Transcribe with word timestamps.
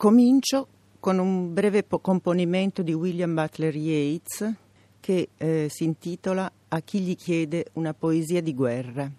Comincio 0.00 0.66
con 0.98 1.18
un 1.18 1.52
breve 1.52 1.82
po- 1.82 1.98
componimento 1.98 2.80
di 2.80 2.94
William 2.94 3.34
Butler 3.34 3.76
Yeats 3.76 4.50
che 4.98 5.28
eh, 5.36 5.66
si 5.68 5.84
intitola 5.84 6.50
A 6.68 6.80
chi 6.80 7.00
gli 7.00 7.14
chiede 7.14 7.66
una 7.74 7.92
poesia 7.92 8.40
di 8.40 8.54
guerra. 8.54 9.12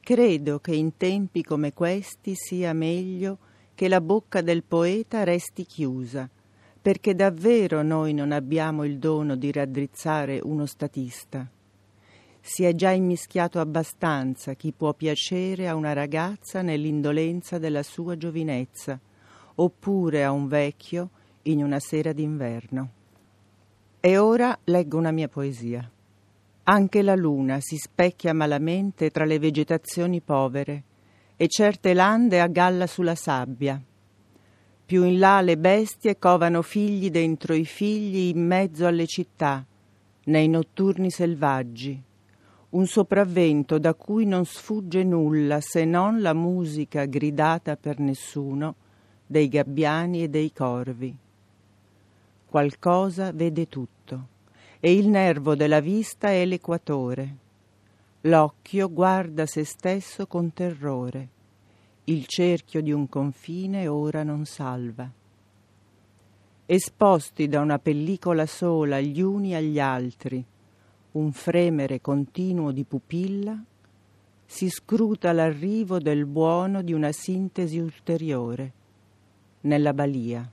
Credo 0.00 0.58
che 0.58 0.74
in 0.74 0.96
tempi 0.96 1.44
come 1.44 1.72
questi 1.72 2.34
sia 2.34 2.72
meglio 2.72 3.38
che 3.76 3.86
la 3.86 4.00
bocca 4.00 4.40
del 4.40 4.64
poeta 4.64 5.22
resti 5.22 5.64
chiusa, 5.64 6.28
perché 6.82 7.14
davvero 7.14 7.82
noi 7.82 8.12
non 8.12 8.32
abbiamo 8.32 8.82
il 8.82 8.98
dono 8.98 9.36
di 9.36 9.52
raddrizzare 9.52 10.40
uno 10.42 10.66
statista. 10.66 11.48
Si 12.40 12.64
è 12.64 12.74
già 12.74 12.90
immischiato 12.90 13.60
abbastanza 13.60 14.54
chi 14.54 14.72
può 14.72 14.92
piacere 14.92 15.68
a 15.68 15.76
una 15.76 15.92
ragazza 15.92 16.62
nell'indolenza 16.62 17.58
della 17.58 17.84
sua 17.84 18.16
giovinezza 18.16 18.98
oppure 19.56 20.24
a 20.24 20.30
un 20.30 20.48
vecchio 20.48 21.10
in 21.42 21.62
una 21.62 21.80
sera 21.80 22.12
d'inverno. 22.12 22.90
E 24.00 24.16
ora 24.16 24.58
leggo 24.64 24.98
una 24.98 25.10
mia 25.10 25.28
poesia. 25.28 25.88
Anche 26.64 27.02
la 27.02 27.14
luna 27.14 27.58
si 27.60 27.76
specchia 27.76 28.32
malamente 28.32 29.10
tra 29.10 29.24
le 29.24 29.38
vegetazioni 29.38 30.20
povere 30.20 30.84
e 31.36 31.48
certe 31.48 31.94
lande 31.94 32.40
a 32.40 32.46
galla 32.46 32.86
sulla 32.86 33.14
sabbia. 33.14 33.80
Più 34.84 35.04
in 35.04 35.18
là 35.18 35.40
le 35.40 35.56
bestie 35.56 36.18
covano 36.18 36.62
figli 36.62 37.10
dentro 37.10 37.54
i 37.54 37.64
figli 37.64 38.34
in 38.34 38.44
mezzo 38.44 38.86
alle 38.86 39.06
città, 39.06 39.64
nei 40.24 40.48
notturni 40.48 41.10
selvaggi. 41.10 42.02
Un 42.70 42.86
sopravvento 42.86 43.78
da 43.78 43.94
cui 43.94 44.26
non 44.26 44.44
sfugge 44.44 45.02
nulla 45.02 45.60
se 45.60 45.84
non 45.84 46.20
la 46.20 46.34
musica 46.34 47.04
gridata 47.04 47.76
per 47.76 47.98
nessuno 47.98 48.74
dei 49.30 49.46
gabbiani 49.46 50.24
e 50.24 50.28
dei 50.28 50.52
corvi. 50.52 51.16
Qualcosa 52.46 53.30
vede 53.30 53.68
tutto 53.68 54.26
e 54.80 54.92
il 54.92 55.06
nervo 55.06 55.54
della 55.54 55.78
vista 55.78 56.30
è 56.30 56.44
l'equatore. 56.44 57.36
L'occhio 58.22 58.92
guarda 58.92 59.46
se 59.46 59.62
stesso 59.62 60.26
con 60.26 60.52
terrore. 60.52 61.28
Il 62.04 62.26
cerchio 62.26 62.82
di 62.82 62.90
un 62.90 63.08
confine 63.08 63.86
ora 63.86 64.24
non 64.24 64.46
salva. 64.46 65.08
Esposti 66.66 67.46
da 67.46 67.60
una 67.60 67.78
pellicola 67.78 68.46
sola 68.46 68.98
gli 68.98 69.20
uni 69.20 69.54
agli 69.54 69.78
altri, 69.78 70.44
un 71.12 71.30
fremere 71.30 72.00
continuo 72.00 72.72
di 72.72 72.82
pupilla, 72.82 73.56
si 74.44 74.68
scruta 74.68 75.30
l'arrivo 75.32 76.00
del 76.00 76.26
buono 76.26 76.82
di 76.82 76.92
una 76.92 77.12
sintesi 77.12 77.78
ulteriore 77.78 78.78
nella 79.62 79.92
balia. 79.92 80.48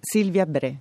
Silvia 0.00 0.46
Bre 0.46 0.74